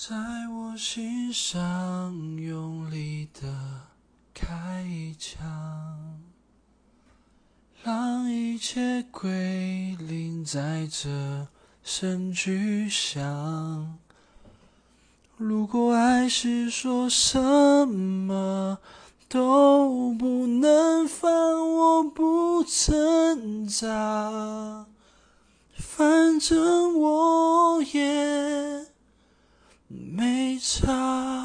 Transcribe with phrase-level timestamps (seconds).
[0.00, 0.14] 在
[0.48, 3.48] 我心上用力的
[4.32, 6.22] 开一枪，
[7.82, 11.48] 让一切归零，在这
[11.82, 13.98] 声巨响。
[15.36, 17.36] 如果爱是说什
[17.88, 18.78] 么
[19.28, 21.28] 都不能放，
[21.74, 24.86] 我不挣扎，
[25.74, 28.47] 反正我也。
[29.88, 31.37] 没差。